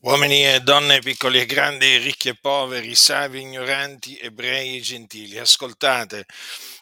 Uomini 0.00 0.46
e 0.46 0.60
donne, 0.60 1.00
piccoli 1.00 1.40
e 1.40 1.44
grandi, 1.44 1.96
ricchi 1.96 2.28
e 2.28 2.36
poveri, 2.36 2.94
savi 2.94 3.40
ignoranti, 3.40 4.16
ebrei 4.16 4.76
e 4.76 4.80
gentili, 4.80 5.38
ascoltate. 5.38 6.24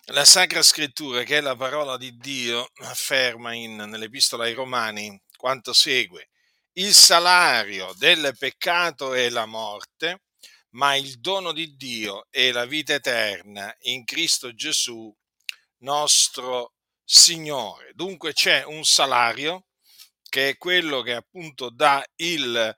La 0.08 0.26
Sacra 0.26 0.62
Scrittura, 0.62 1.22
che 1.22 1.38
è 1.38 1.40
la 1.40 1.56
parola 1.56 1.96
di 1.96 2.14
Dio, 2.18 2.70
afferma 2.80 3.54
in, 3.54 3.74
nell'Epistola 3.74 4.44
ai 4.44 4.52
Romani 4.52 5.18
quanto 5.34 5.72
segue. 5.72 6.28
Il 6.72 6.92
salario 6.92 7.94
del 7.96 8.34
peccato 8.38 9.14
è 9.14 9.30
la 9.30 9.46
morte, 9.46 10.24
ma 10.72 10.94
il 10.94 11.18
dono 11.18 11.52
di 11.52 11.74
Dio 11.74 12.26
è 12.28 12.52
la 12.52 12.66
vita 12.66 12.92
eterna 12.92 13.74
in 13.84 14.04
Cristo 14.04 14.52
Gesù, 14.52 15.10
nostro 15.78 16.74
Signore. 17.02 17.92
Dunque 17.94 18.34
c'è 18.34 18.62
un 18.62 18.84
salario 18.84 19.68
che 20.28 20.50
è 20.50 20.56
quello 20.58 21.00
che 21.00 21.14
appunto 21.14 21.70
dà 21.70 22.04
il 22.16 22.76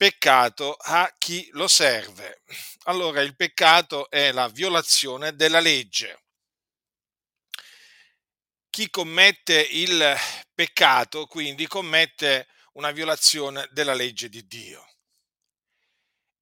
peccato 0.00 0.76
a 0.76 1.14
chi 1.18 1.46
lo 1.52 1.68
serve. 1.68 2.40
Allora 2.84 3.20
il 3.20 3.36
peccato 3.36 4.08
è 4.08 4.32
la 4.32 4.48
violazione 4.48 5.36
della 5.36 5.60
legge. 5.60 6.22
Chi 8.70 8.88
commette 8.88 9.60
il 9.60 10.16
peccato 10.54 11.26
quindi 11.26 11.66
commette 11.66 12.48
una 12.72 12.92
violazione 12.92 13.68
della 13.72 13.92
legge 13.92 14.30
di 14.30 14.46
Dio. 14.46 14.88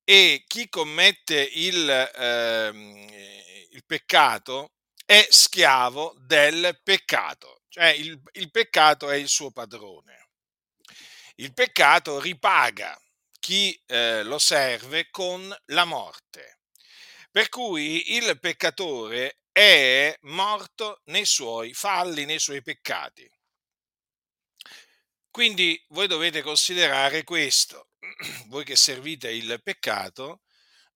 E 0.04 0.44
chi 0.46 0.68
commette 0.68 1.40
il, 1.40 1.90
eh, 1.90 3.66
il 3.72 3.84
peccato 3.84 4.74
è 5.04 5.26
schiavo 5.28 6.14
del 6.20 6.80
peccato, 6.84 7.62
cioè 7.70 7.86
il, 7.86 8.22
il 8.34 8.52
peccato 8.52 9.10
è 9.10 9.16
il 9.16 9.26
suo 9.26 9.50
padrone. 9.50 10.28
Il 11.34 11.52
peccato 11.52 12.20
ripaga 12.20 12.96
chi 13.48 13.82
eh, 13.86 14.22
lo 14.24 14.38
serve 14.38 15.08
con 15.10 15.56
la 15.68 15.86
morte. 15.86 16.58
Per 17.30 17.48
cui 17.48 18.14
il 18.14 18.38
peccatore 18.38 19.38
è 19.50 20.14
morto 20.24 21.00
nei 21.06 21.24
suoi 21.24 21.72
falli, 21.72 22.26
nei 22.26 22.40
suoi 22.40 22.60
peccati. 22.60 23.26
Quindi 25.30 25.82
voi 25.88 26.06
dovete 26.06 26.42
considerare 26.42 27.24
questo, 27.24 27.88
voi 28.48 28.64
che 28.64 28.76
servite 28.76 29.30
il 29.30 29.62
peccato 29.62 30.42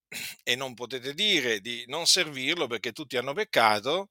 e 0.45 0.55
non 0.55 0.75
potete 0.75 1.15
dire 1.15 1.61
di 1.61 1.85
non 1.87 2.07
servirlo 2.07 2.67
perché 2.67 2.93
tutti 2.93 3.17
hanno 3.17 3.33
peccato, 3.33 4.11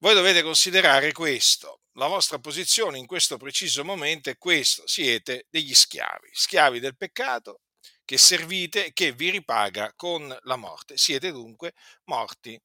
voi 0.00 0.12
dovete 0.12 0.42
considerare 0.42 1.12
questo. 1.12 1.84
La 1.98 2.06
vostra 2.06 2.38
posizione 2.38 2.96
in 2.96 3.06
questo 3.06 3.38
preciso 3.38 3.84
momento 3.84 4.30
è 4.30 4.38
questo. 4.38 4.86
Siete 4.86 5.46
degli 5.50 5.74
schiavi, 5.74 6.28
schiavi 6.32 6.78
del 6.78 6.96
peccato 6.96 7.62
che 8.04 8.16
servite 8.16 8.86
e 8.86 8.92
che 8.92 9.10
vi 9.10 9.30
ripaga 9.30 9.92
con 9.96 10.34
la 10.42 10.54
morte. 10.54 10.96
Siete 10.96 11.32
dunque 11.32 11.74
morti. 12.04 12.60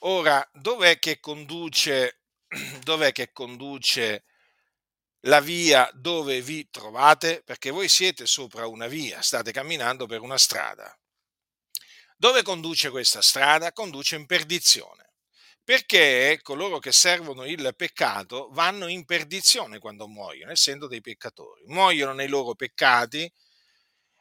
Ora, 0.00 0.46
dov'è 0.52 0.98
che 0.98 1.20
conduce, 1.20 2.22
dov'è 2.82 3.12
che 3.12 3.30
conduce 3.32 4.24
la 5.22 5.40
via 5.40 5.88
dove 5.94 6.42
vi 6.42 6.68
trovate? 6.70 7.44
Perché 7.44 7.70
voi 7.70 7.88
siete 7.88 8.26
sopra 8.26 8.66
una 8.66 8.88
via, 8.88 9.22
state 9.22 9.52
camminando 9.52 10.06
per 10.06 10.22
una 10.22 10.38
strada. 10.38 10.92
Dove 12.16 12.42
conduce 12.42 12.90
questa 12.90 13.22
strada? 13.22 13.72
Conduce 13.72 14.16
in 14.16 14.26
perdizione, 14.26 15.07
perché 15.68 16.40
coloro 16.40 16.78
che 16.78 16.92
servono 16.92 17.44
il 17.44 17.74
peccato 17.76 18.48
vanno 18.52 18.86
in 18.86 19.04
perdizione 19.04 19.78
quando 19.78 20.08
muoiono, 20.08 20.50
essendo 20.50 20.86
dei 20.86 21.02
peccatori. 21.02 21.64
Muoiono 21.66 22.14
nei 22.14 22.26
loro 22.26 22.54
peccati 22.54 23.30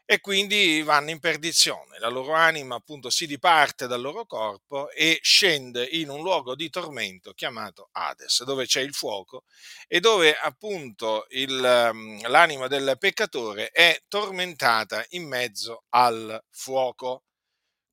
e 0.03 0.19
quindi 0.19 0.81
vanno 0.81 1.09
in 1.09 1.21
perdizione. 1.21 1.99
La 1.99 2.09
loro 2.09 2.33
anima 2.33 2.75
appunto 2.75 3.09
si 3.09 3.25
diparte 3.25 3.87
dal 3.87 4.01
loro 4.01 4.25
corpo 4.25 4.91
e 4.91 5.19
scende 5.21 5.85
in 5.85 6.09
un 6.09 6.21
luogo 6.21 6.53
di 6.53 6.69
tormento 6.69 7.31
chiamato 7.31 7.87
Hades, 7.93 8.43
dove 8.43 8.65
c'è 8.65 8.81
il 8.81 8.93
fuoco 8.93 9.45
e 9.87 10.01
dove 10.01 10.35
appunto 10.35 11.27
il, 11.29 11.55
l'anima 11.61 12.67
del 12.67 12.97
peccatore 12.99 13.69
è 13.69 14.03
tormentata 14.09 15.01
in 15.11 15.25
mezzo 15.25 15.85
al 15.91 16.43
fuoco. 16.49 17.23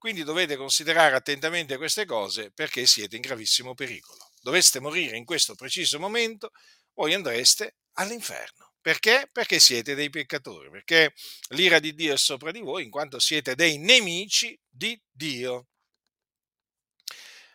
Quindi 0.04 0.22
dovete 0.22 0.56
considerare 0.56 1.16
attentamente 1.16 1.78
queste 1.78 2.04
cose 2.04 2.50
perché 2.50 2.84
siete 2.84 3.16
in 3.16 3.22
gravissimo 3.22 3.72
pericolo. 3.72 4.32
Doveste 4.42 4.78
morire 4.78 5.16
in 5.16 5.24
questo 5.24 5.54
preciso 5.54 5.98
momento, 5.98 6.50
voi 6.92 7.14
andreste 7.14 7.76
all'inferno. 7.92 8.74
Perché? 8.82 9.30
Perché 9.32 9.58
siete 9.58 9.94
dei 9.94 10.10
peccatori, 10.10 10.68
perché 10.68 11.14
l'ira 11.52 11.78
di 11.78 11.94
Dio 11.94 12.12
è 12.12 12.18
sopra 12.18 12.50
di 12.50 12.60
voi 12.60 12.84
in 12.84 12.90
quanto 12.90 13.18
siete 13.18 13.54
dei 13.54 13.78
nemici 13.78 14.60
di 14.68 15.02
Dio. 15.10 15.68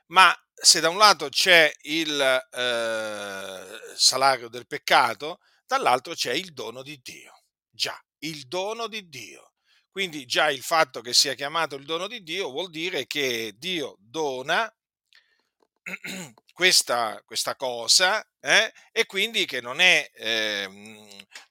Ma 0.08 0.36
se 0.52 0.80
da 0.80 0.90
un 0.90 0.98
lato 0.98 1.30
c'è 1.30 1.72
il 1.82 2.20
eh, 2.20 3.96
salario 3.96 4.50
del 4.50 4.66
peccato, 4.66 5.40
dall'altro 5.68 6.16
c'è 6.16 6.34
il 6.34 6.52
dono 6.54 6.82
di 6.82 7.00
Dio. 7.04 7.44
Già, 7.70 7.96
il 8.24 8.48
dono 8.48 8.88
di 8.88 9.08
Dio. 9.08 9.50
Quindi 9.92 10.26
già 10.26 10.50
il 10.50 10.62
fatto 10.62 11.02
che 11.02 11.14
sia 11.14 11.34
chiamato 11.34 11.76
il 11.76 11.86
dono 11.86 12.08
di 12.08 12.24
Dio 12.24 12.52
vuol 12.52 12.70
dire 12.70 13.08
che 13.08 13.54
Dio 13.58 13.96
dona 14.00 14.72
questa, 16.54 17.22
questa 17.26 17.56
cosa 17.56 18.24
eh, 18.40 18.72
e 18.92 19.06
quindi 19.06 19.46
che 19.46 19.62
non 19.62 19.80
è, 19.80 20.10
eh, 20.14 20.68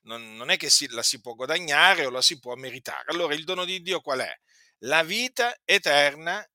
non, 0.02 0.36
non 0.36 0.50
è 0.50 0.56
che 0.56 0.70
si, 0.70 0.88
la 0.88 1.02
si 1.02 1.20
può 1.20 1.34
guadagnare 1.34 2.06
o 2.06 2.10
la 2.10 2.22
si 2.22 2.38
può 2.38 2.54
meritare. 2.54 3.04
Allora 3.08 3.34
il 3.34 3.44
dono 3.44 3.64
di 3.64 3.82
Dio 3.82 4.00
qual 4.00 4.20
è? 4.20 4.32
La 4.82 5.02
vita 5.02 5.58
eterna 5.64 6.46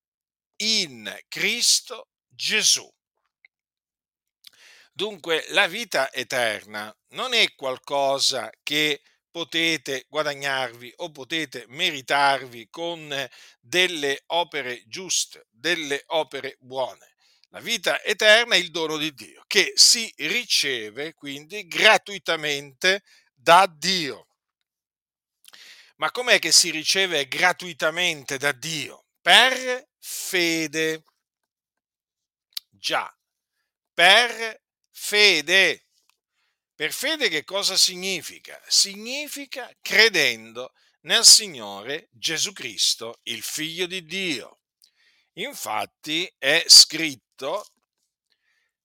in 0.57 1.13
Cristo 1.27 2.09
Gesù. 2.27 2.89
Dunque 4.95 5.45
la 5.49 5.67
vita 5.67 6.11
eterna 6.13 6.95
non 7.09 7.33
è 7.33 7.53
qualcosa 7.55 8.49
che 8.61 9.01
potete 9.33 10.05
guadagnarvi 10.09 10.93
o 10.97 11.11
potete 11.11 11.65
meritarvi 11.69 12.67
con 12.69 13.27
delle 13.59 14.21
opere 14.27 14.83
giuste, 14.85 15.47
delle 15.49 16.03
opere 16.07 16.57
buone. 16.59 17.15
La 17.49 17.59
vita 17.59 18.03
eterna 18.03 18.53
è 18.53 18.59
il 18.59 18.69
dono 18.69 18.95
di 18.95 19.11
Dio 19.11 19.43
che 19.47 19.71
si 19.73 20.13
riceve 20.17 21.15
quindi 21.15 21.67
gratuitamente 21.67 23.01
da 23.33 23.65
Dio. 23.65 24.27
Ma 25.95 26.11
com'è 26.11 26.37
che 26.37 26.51
si 26.51 26.69
riceve 26.69 27.27
gratuitamente 27.27 28.37
da 28.37 28.51
Dio? 28.51 29.05
Per 29.19 29.89
fede. 29.97 31.03
Già, 32.69 33.11
per 33.95 34.61
fede. 34.91 35.87
Per 36.83 36.91
fede 36.91 37.29
che 37.29 37.45
cosa 37.45 37.77
significa? 37.77 38.61
Significa 38.67 39.73
credendo 39.81 40.73
nel 41.03 41.23
Signore 41.23 42.09
Gesù 42.11 42.51
Cristo, 42.51 43.21
il 43.23 43.41
Figlio 43.41 43.85
di 43.85 44.03
Dio. 44.03 44.59
Infatti 45.35 46.29
è 46.37 46.65
scritto, 46.67 47.65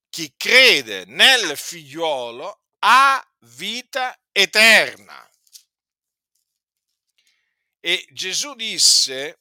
chi 0.09 0.33
crede 0.37 1.07
nel 1.07 1.57
figliuolo 1.57 2.67
ha 2.79 3.33
vita 3.41 4.17
eterna. 4.31 5.29
E 7.81 8.07
Gesù 8.13 8.55
disse, 8.55 9.41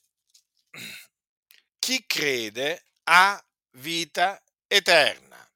chi 1.77 2.03
crede 2.07 2.85
ha 3.03 3.39
vita 3.73 4.43
eterna. 4.65 5.47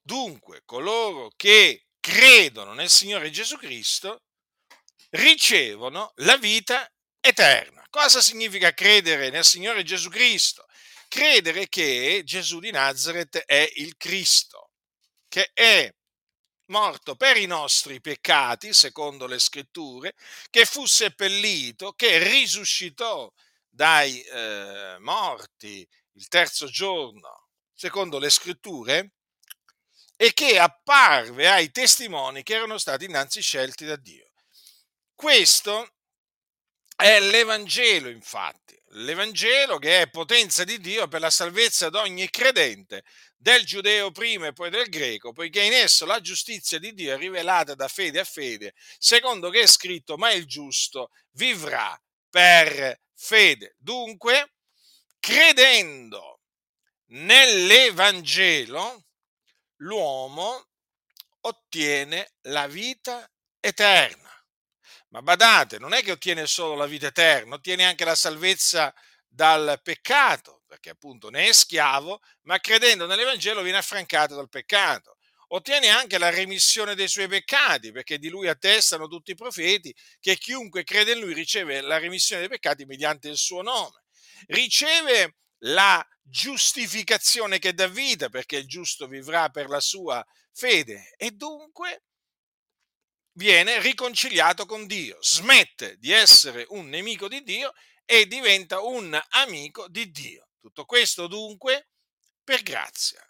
Dunque, 0.00 0.62
coloro 0.64 1.32
che 1.34 1.87
credono 2.00 2.72
nel 2.72 2.90
Signore 2.90 3.30
Gesù 3.30 3.56
Cristo 3.56 4.22
ricevono 5.10 6.12
la 6.16 6.36
vita 6.36 6.90
eterna. 7.20 7.84
Cosa 7.90 8.20
significa 8.20 8.72
credere 8.72 9.30
nel 9.30 9.44
Signore 9.44 9.82
Gesù 9.82 10.08
Cristo? 10.08 10.66
Credere 11.08 11.68
che 11.68 12.22
Gesù 12.24 12.60
di 12.60 12.70
Nazareth 12.70 13.38
è 13.38 13.70
il 13.76 13.96
Cristo, 13.96 14.72
che 15.26 15.50
è 15.54 15.90
morto 16.66 17.16
per 17.16 17.38
i 17.38 17.46
nostri 17.46 18.00
peccati, 18.00 18.74
secondo 18.74 19.26
le 19.26 19.38
scritture, 19.38 20.14
che 20.50 20.66
fu 20.66 20.84
seppellito, 20.84 21.92
che 21.92 22.18
risuscitò 22.18 23.32
dai 23.68 24.20
eh, 24.22 24.96
morti 24.98 25.86
il 26.12 26.28
terzo 26.28 26.66
giorno, 26.66 27.48
secondo 27.72 28.18
le 28.18 28.28
scritture, 28.28 29.12
e 30.20 30.32
che 30.32 30.58
apparve 30.58 31.48
ai 31.48 31.70
testimoni 31.70 32.42
che 32.42 32.54
erano 32.54 32.76
stati 32.76 33.04
innanzi 33.04 33.40
scelti 33.40 33.84
da 33.84 33.94
Dio. 33.94 34.32
Questo 35.14 35.94
è 36.96 37.20
l'Evangelo, 37.20 38.08
infatti, 38.08 38.76
l'Evangelo 38.94 39.78
che 39.78 40.00
è 40.02 40.10
potenza 40.10 40.64
di 40.64 40.80
Dio 40.80 41.06
per 41.06 41.20
la 41.20 41.30
salvezza 41.30 41.88
di 41.88 41.96
ogni 41.98 42.28
credente, 42.30 43.04
del 43.36 43.64
giudeo 43.64 44.10
prima 44.10 44.48
e 44.48 44.52
poi 44.52 44.70
del 44.70 44.88
greco, 44.88 45.32
poiché 45.32 45.62
in 45.62 45.72
esso 45.72 46.04
la 46.04 46.20
giustizia 46.20 46.80
di 46.80 46.92
Dio 46.94 47.14
è 47.14 47.16
rivelata 47.16 47.76
da 47.76 47.86
fede 47.86 48.18
a 48.18 48.24
fede, 48.24 48.74
secondo 48.98 49.50
che 49.50 49.60
è 49.60 49.66
scritto, 49.68 50.16
ma 50.16 50.32
il 50.32 50.46
giusto 50.46 51.10
vivrà 51.34 51.96
per 52.28 53.00
fede. 53.14 53.76
Dunque, 53.78 54.54
credendo 55.20 56.40
nell'Evangelo, 57.10 59.04
l'uomo 59.78 60.68
ottiene 61.40 62.32
la 62.42 62.66
vita 62.66 63.28
eterna. 63.60 64.26
Ma 65.10 65.22
badate, 65.22 65.78
non 65.78 65.94
è 65.94 66.02
che 66.02 66.12
ottiene 66.12 66.46
solo 66.46 66.74
la 66.74 66.86
vita 66.86 67.06
eterna, 67.06 67.54
ottiene 67.54 67.84
anche 67.84 68.04
la 68.04 68.14
salvezza 68.14 68.94
dal 69.26 69.80
peccato, 69.82 70.62
perché 70.66 70.90
appunto 70.90 71.30
ne 71.30 71.48
è 71.48 71.52
schiavo, 71.52 72.20
ma 72.42 72.58
credendo 72.58 73.06
nell'Evangelo 73.06 73.62
viene 73.62 73.78
affrancato 73.78 74.34
dal 74.34 74.48
peccato. 74.48 75.16
Ottiene 75.50 75.88
anche 75.88 76.18
la 76.18 76.28
remissione 76.28 76.94
dei 76.94 77.08
suoi 77.08 77.26
peccati, 77.26 77.90
perché 77.90 78.18
di 78.18 78.28
lui 78.28 78.48
attestano 78.48 79.08
tutti 79.08 79.30
i 79.30 79.34
profeti 79.34 79.94
che 80.20 80.36
chiunque 80.36 80.84
crede 80.84 81.12
in 81.12 81.20
lui 81.20 81.32
riceve 81.32 81.80
la 81.80 81.96
remissione 81.96 82.42
dei 82.42 82.50
peccati 82.50 82.84
mediante 82.84 83.28
il 83.28 83.38
suo 83.38 83.62
nome. 83.62 84.04
Riceve 84.48 85.36
la 85.62 86.06
giustificazione 86.22 87.58
che 87.58 87.74
dà 87.74 87.86
vita, 87.86 88.28
perché 88.28 88.56
il 88.56 88.66
giusto 88.66 89.06
vivrà 89.06 89.48
per 89.48 89.68
la 89.68 89.80
sua 89.80 90.24
fede 90.52 91.14
e 91.16 91.30
dunque 91.30 92.02
viene 93.32 93.80
riconciliato 93.80 94.66
con 94.66 94.86
Dio, 94.86 95.18
smette 95.20 95.96
di 95.98 96.10
essere 96.10 96.66
un 96.70 96.88
nemico 96.88 97.28
di 97.28 97.42
Dio 97.42 97.72
e 98.04 98.26
diventa 98.26 98.80
un 98.80 99.18
amico 99.30 99.88
di 99.88 100.10
Dio. 100.10 100.48
Tutto 100.58 100.84
questo 100.84 101.28
dunque 101.28 101.88
per 102.42 102.62
grazia, 102.62 103.24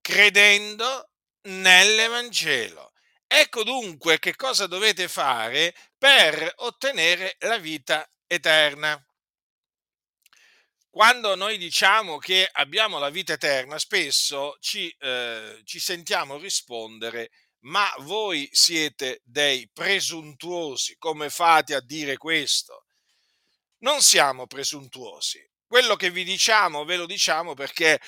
credendo 0.00 1.10
nell'Evangelo. 1.42 2.92
Ecco 3.26 3.64
dunque 3.64 4.18
che 4.18 4.34
cosa 4.36 4.66
dovete 4.66 5.08
fare 5.08 5.74
per 5.98 6.52
ottenere 6.58 7.36
la 7.40 7.58
vita 7.58 8.08
eterna. 8.26 9.04
Quando 10.94 11.34
noi 11.34 11.58
diciamo 11.58 12.18
che 12.18 12.48
abbiamo 12.52 13.00
la 13.00 13.10
vita 13.10 13.32
eterna, 13.32 13.80
spesso 13.80 14.56
ci, 14.60 14.88
eh, 15.00 15.60
ci 15.64 15.80
sentiamo 15.80 16.38
rispondere 16.38 17.30
ma 17.62 17.92
voi 18.02 18.48
siete 18.52 19.20
dei 19.24 19.68
presuntuosi, 19.72 20.94
come 20.96 21.30
fate 21.30 21.74
a 21.74 21.80
dire 21.80 22.16
questo? 22.16 22.84
Non 23.78 24.02
siamo 24.02 24.46
presuntuosi. 24.46 25.44
Quello 25.66 25.96
che 25.96 26.10
vi 26.10 26.22
diciamo 26.22 26.84
ve 26.84 26.94
lo 26.94 27.06
diciamo 27.06 27.54
perché 27.54 27.98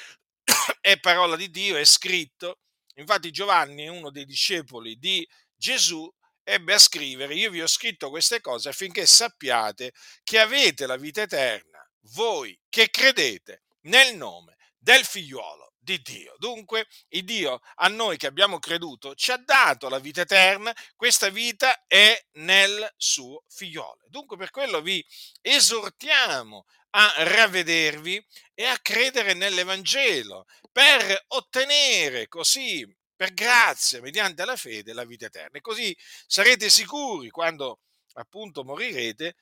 è 0.81 1.01
parola 1.01 1.35
di 1.35 1.51
Dio, 1.51 1.77
è 1.77 1.85
scritto. 1.85 2.61
Infatti 2.99 3.33
Giovanni, 3.33 3.89
uno 3.89 4.13
dei 4.13 4.25
discepoli 4.25 4.95
di 4.95 5.29
Gesù, 5.57 6.09
ebbe 6.45 6.75
a 6.75 6.79
scrivere, 6.79 7.35
io 7.35 7.51
vi 7.51 7.63
ho 7.63 7.67
scritto 7.67 8.11
queste 8.11 8.41
cose 8.41 8.69
affinché 8.69 9.07
sappiate 9.07 9.93
che 10.23 10.39
avete 10.39 10.87
la 10.87 10.97
vita 10.97 11.23
eterna, 11.23 11.77
voi 12.13 12.59
che 12.69 12.91
credete 12.91 13.63
nel 13.83 14.17
nome 14.17 14.57
del 14.77 15.05
figliuolo 15.05 15.73
di 15.87 16.03
Dio. 16.03 16.35
Dunque, 16.39 16.87
il 17.11 17.25
Dio 17.25 17.61
a 17.77 17.87
noi 17.87 18.17
che 18.17 18.27
abbiamo 18.27 18.59
creduto 18.59 19.15
ci 19.15 19.31
ha 19.31 19.37
dato 19.37 19.89
la 19.89 20.01
vita 20.01 20.23
eterna, 20.23 20.75
questa 20.97 21.29
vita 21.29 21.87
è 21.87 22.21
nel 22.33 22.93
suo 22.97 23.45
figliolo. 23.49 24.01
Dunque, 24.09 24.37
per 24.37 24.51
quello 24.51 24.81
vi 24.81 25.05
esortiamo 25.41 26.65
a 26.91 27.13
ravvedervi 27.19 28.27
e 28.55 28.65
a 28.65 28.79
credere 28.79 29.35
nell'Evangelo 29.35 30.47
per 30.73 31.25
ottenere 31.29 32.27
così, 32.27 32.85
per 33.15 33.33
grazia, 33.33 34.01
mediante 34.01 34.45
la 34.45 34.57
fede, 34.57 34.93
la 34.93 35.05
vita 35.05 35.27
eterna. 35.27 35.59
E 35.59 35.61
così 35.61 35.97
sarete 36.27 36.69
sicuri 36.69 37.31
quando 37.31 37.81
appunto 38.15 38.65
morirete 38.65 39.37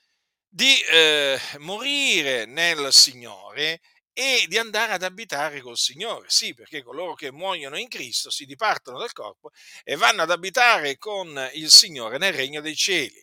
di 0.54 0.80
eh, 0.82 1.36
morire 1.58 2.44
nel 2.44 2.92
Signore 2.92 3.80
e 4.12 4.44
di 4.46 4.56
andare 4.56 4.92
ad 4.92 5.02
abitare 5.02 5.60
col 5.60 5.76
Signore. 5.76 6.26
Sì, 6.28 6.54
perché 6.54 6.84
coloro 6.84 7.14
che 7.14 7.32
muoiono 7.32 7.76
in 7.76 7.88
Cristo 7.88 8.30
si 8.30 8.46
dipartono 8.46 8.98
dal 8.98 9.12
corpo 9.12 9.50
e 9.82 9.96
vanno 9.96 10.22
ad 10.22 10.30
abitare 10.30 10.96
con 10.96 11.50
il 11.54 11.70
Signore 11.70 12.18
nel 12.18 12.32
regno 12.32 12.60
dei 12.60 12.76
cieli. 12.76 13.20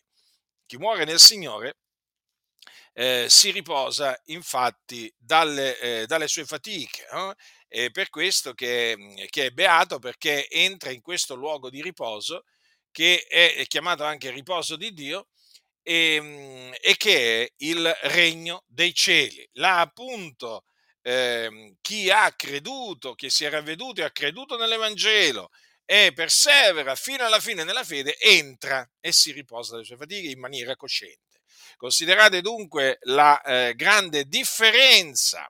Chi 0.66 0.76
muore 0.76 1.06
nel 1.06 1.20
Signore 1.20 1.78
eh, 2.92 3.28
si 3.30 3.52
riposa 3.52 4.20
infatti 4.26 5.10
dalle, 5.18 5.80
eh, 5.80 6.06
dalle 6.08 6.28
sue 6.28 6.44
fatiche. 6.44 7.08
No? 7.14 7.34
È 7.66 7.92
per 7.92 8.10
questo 8.10 8.54
che, 8.54 9.26
che, 9.30 9.46
è 9.46 9.52
beato 9.52 10.00
perché 10.00 10.50
entra 10.50 10.92
in 10.92 11.00
questo 11.00 11.36
luogo 11.36 11.70
di 11.70 11.82
riposo 11.82 12.44
che 12.92 13.26
è 13.30 13.66
chiamato 13.68 14.04
anche 14.04 14.32
riposo 14.32 14.76
di 14.76 14.94
Dio 14.94 15.30
e, 15.84 16.16
ehm, 16.16 16.74
e 16.82 16.96
che 16.98 17.44
è 17.44 17.54
il 17.58 17.92
regno 18.04 18.64
dei 18.68 18.94
cieli. 18.94 19.48
Là 19.54 19.80
appunto 19.82 20.64
eh, 21.02 21.76
chi 21.82 22.10
ha 22.10 22.32
creduto, 22.34 23.16
chi 23.16 23.30
si 23.30 23.46
è 23.46 23.50
ravveduto 23.50 24.02
e 24.02 24.06
ha 24.06 24.12
creduto 24.12 24.58
nell'Evangelo 24.58 25.50
e 25.86 26.12
persevera 26.14 26.96
fino 26.96 27.26
alla 27.26 27.40
fine 27.40 27.64
nella 27.64 27.84
fede, 27.84 28.18
entra 28.18 28.88
e 29.00 29.12
si 29.12 29.32
riposa 29.32 29.74
dalle 29.74 29.84
sue 29.84 29.98
fatiche 29.98 30.30
in 30.30 30.40
maniera 30.40 30.76
cosciente. 30.76 31.42
Considerate 31.78 32.42
dunque 32.42 32.98
la 33.02 33.42
eh, 33.42 33.74
grande 33.76 34.26
differenza 34.26 35.50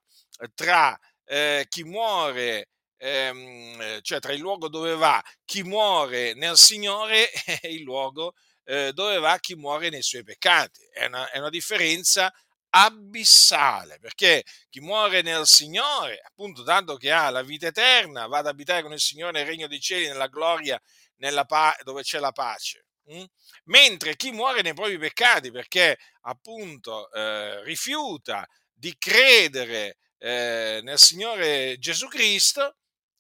tra 0.56 0.98
eh, 1.25 1.66
chi 1.69 1.84
muore, 1.84 2.69
ehm, 2.98 4.01
cioè 4.01 4.19
tra 4.19 4.31
il 4.34 4.39
luogo 4.39 4.68
dove 4.69 4.95
va 4.95 5.22
chi 5.45 5.63
muore 5.63 6.34
nel 6.34 6.57
Signore 6.57 7.30
e 7.62 7.74
il 7.74 7.81
luogo 7.81 8.34
eh, 8.63 8.92
dove 8.94 9.18
va 9.19 9.38
chi 9.40 9.56
muore 9.56 9.90
nei 9.90 10.02
suoi 10.02 10.24
peccati. 10.24 10.81
È 10.92 11.06
una, 11.06 11.30
è 11.31 11.40
una 11.40 11.50
differenza 11.50 12.31
abissale, 12.74 14.00
perché 14.00 14.44
chi 14.69 14.80
muore 14.80 15.22
nel 15.22 15.46
Signore, 15.46 16.22
appunto 16.24 16.63
tanto 16.63 16.96
che 16.96 17.12
ha 17.12 17.30
la 17.30 17.42
vita 17.42 17.68
eterna, 17.68 18.28
va 18.28 18.40
ad 18.40 18.48
abitare 18.48 18.81
con 18.81 18.94
il 18.94 19.00
Signore 19.00 19.34
nel 19.34 19.46
regno 19.46 19.68
dei 19.68 19.80
cieli, 19.80 20.08
nella 20.08 20.28
gloria, 20.28 20.81
nella 21.18 21.46
pa- 21.46 21.75
dove 21.84 22.04
c'è 22.04 22.19
la 22.19 22.31
pace. 22.31 22.86
Mm? 23.13 23.24
Mentre 23.66 24.16
chi 24.16 24.31
muore 24.31 24.62
nei 24.62 24.74
propri 24.74 24.98
peccati, 24.98 25.52
perché 25.52 25.98
appunto 26.22 27.12
eh, 27.12 27.63
rifiuta 27.63 28.48
di 28.72 28.96
credere 28.98 29.98
eh, 30.18 30.80
nel 30.84 30.98
Signore 30.98 31.78
Gesù 31.78 32.08
Cristo, 32.08 32.78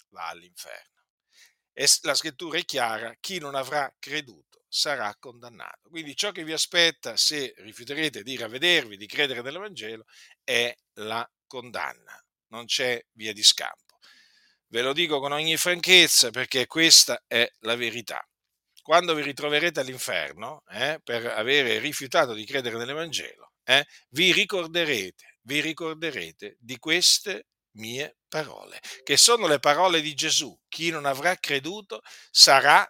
va 0.09 0.27
all'inferno. 0.27 0.89
E 1.73 1.87
la 2.01 2.15
scrittura 2.15 2.57
è 2.57 2.63
chiara, 2.63 3.15
chi 3.19 3.39
non 3.39 3.55
avrà 3.55 3.93
creduto 3.99 4.60
sarà 4.73 5.13
condannato. 5.19 5.89
Quindi 5.89 6.15
ciò 6.15 6.31
che 6.31 6.45
vi 6.45 6.53
aspetta 6.53 7.17
se 7.17 7.53
rifiuterete 7.57 8.23
di 8.23 8.37
ravvedervi, 8.37 8.95
di 8.95 9.05
credere 9.05 9.41
nell'Evangelo, 9.41 10.05
è 10.45 10.73
la 10.93 11.29
condanna. 11.45 12.17
Non 12.47 12.65
c'è 12.65 13.03
via 13.11 13.33
di 13.33 13.43
scampo. 13.43 13.97
Ve 14.67 14.81
lo 14.81 14.93
dico 14.93 15.19
con 15.19 15.33
ogni 15.33 15.57
franchezza 15.57 16.29
perché 16.29 16.67
questa 16.67 17.21
è 17.27 17.45
la 17.59 17.75
verità. 17.75 18.25
Quando 18.81 19.13
vi 19.13 19.23
ritroverete 19.23 19.81
all'inferno 19.81 20.63
eh, 20.69 21.01
per 21.03 21.25
avere 21.25 21.79
rifiutato 21.79 22.33
di 22.33 22.45
credere 22.45 22.77
nell'Evangelo, 22.77 23.51
eh, 23.63 23.85
vi 24.11 24.31
ricorderete, 24.31 25.39
vi 25.41 25.59
ricorderete 25.59 26.55
di 26.59 26.77
queste 26.77 27.47
mie 27.73 28.19
parole, 28.29 28.79
che 29.03 29.17
sono 29.17 29.47
le 29.47 29.59
parole 29.59 29.99
di 29.99 30.13
Gesù. 30.13 30.57
Chi 30.69 30.89
non 30.91 31.05
avrà 31.05 31.35
creduto 31.35 32.01
sarà 32.29 32.89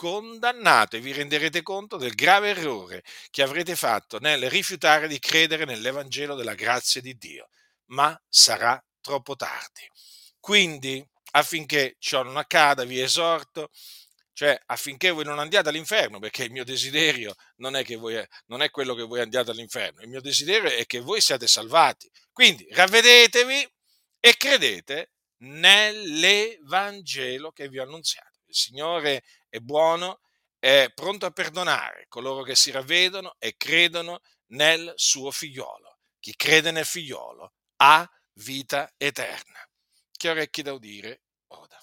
condannato 0.00 0.96
e 0.96 1.00
vi 1.00 1.12
renderete 1.12 1.60
conto 1.60 1.98
del 1.98 2.14
grave 2.14 2.48
errore 2.48 3.04
che 3.28 3.42
avrete 3.42 3.76
fatto 3.76 4.18
nel 4.18 4.48
rifiutare 4.48 5.06
di 5.06 5.18
credere 5.18 5.66
nell'Evangelo 5.66 6.36
della 6.36 6.54
grazia 6.54 7.02
di 7.02 7.18
Dio, 7.18 7.50
ma 7.88 8.18
sarà 8.26 8.82
troppo 9.02 9.36
tardi. 9.36 9.86
Quindi, 10.38 11.06
affinché 11.32 11.96
ciò 11.98 12.22
non 12.22 12.38
accada, 12.38 12.84
vi 12.84 12.98
esorto, 12.98 13.68
cioè 14.32 14.58
affinché 14.64 15.10
voi 15.10 15.24
non 15.24 15.38
andiate 15.38 15.68
all'inferno, 15.68 16.18
perché 16.18 16.44
il 16.44 16.50
mio 16.50 16.64
desiderio 16.64 17.34
non 17.56 17.76
è, 17.76 17.84
voi, 17.98 18.26
non 18.46 18.62
è 18.62 18.70
quello 18.70 18.94
che 18.94 19.02
voi 19.02 19.20
andiate 19.20 19.50
all'inferno, 19.50 20.00
il 20.00 20.08
mio 20.08 20.22
desiderio 20.22 20.70
è 20.70 20.86
che 20.86 21.00
voi 21.00 21.20
siate 21.20 21.46
salvati. 21.46 22.10
Quindi 22.32 22.66
ravvedetevi 22.70 23.70
e 24.18 24.34
credete 24.38 25.10
nell'Evangelo 25.40 27.52
che 27.52 27.68
vi 27.68 27.78
ho 27.78 27.82
annunziato. 27.82 28.28
Il 28.46 28.56
Signore 28.56 29.22
è 29.50 29.58
buono, 29.58 30.20
è 30.58 30.90
pronto 30.94 31.26
a 31.26 31.30
perdonare 31.30 32.06
coloro 32.08 32.42
che 32.42 32.54
si 32.54 32.70
ravvedono 32.70 33.34
e 33.38 33.56
credono 33.56 34.20
nel 34.52 34.92
suo 34.96 35.30
figliolo. 35.30 35.98
Chi 36.18 36.34
crede 36.36 36.70
nel 36.70 36.84
figliolo 36.84 37.52
ha 37.76 38.08
vita 38.34 38.92
eterna. 38.96 39.58
Chi 40.12 40.28
ha 40.28 40.32
orecchi 40.32 40.62
da 40.62 40.72
udire, 40.72 41.22
oda. 41.48 41.78